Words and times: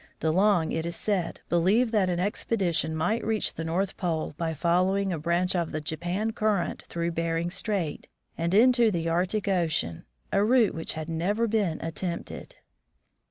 De 0.19 0.31
Long, 0.31 0.71
it 0.71 0.83
is 0.83 0.95
said, 0.95 1.41
believed 1.47 1.91
that 1.91 2.09
an 2.09 2.19
expedition 2.19 2.95
might 2.95 3.23
reach 3.23 3.53
the 3.53 3.63
North 3.63 3.97
Pole 3.97 4.33
by 4.35 4.51
following 4.51 5.13
a 5.13 5.19
branch 5.19 5.55
of 5.55 5.71
the 5.71 5.79
Japan 5.79 6.31
Current 6.33 6.81
through 6.87 7.11
Bering 7.11 7.51
strait 7.51 8.07
and 8.35 8.55
into 8.55 8.89
the 8.89 9.07
Arctic 9.07 9.47
ocean, 9.47 10.03
a 10.31 10.43
route 10.43 10.73
which 10.73 10.93
had 10.93 11.07
never 11.07 11.47
been 11.47 11.79
attempted. 11.81 12.55